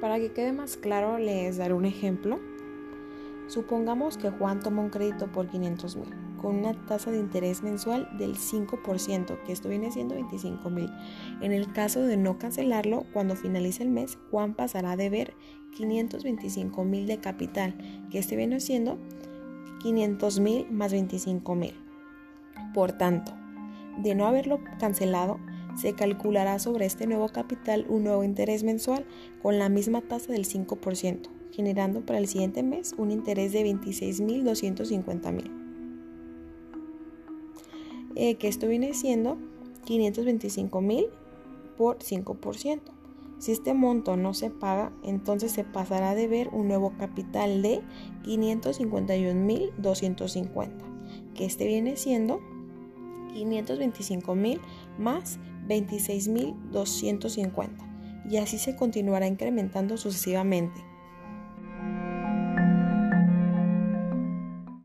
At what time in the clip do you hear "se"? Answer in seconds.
25.78-25.92, 44.34-44.50, 45.52-45.62, 58.58-58.76